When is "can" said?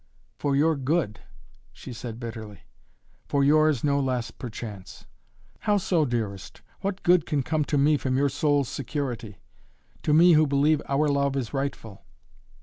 7.27-7.43